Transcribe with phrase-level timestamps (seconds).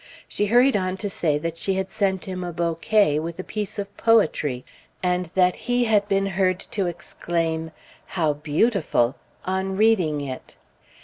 [0.27, 3.77] She hurried on to say that she had sent him a bouquet, with a piece
[3.77, 4.65] of poetry,
[5.03, 7.69] and that he had been heard to exclaim,
[8.17, 10.55] "How beautiful!" on reading it.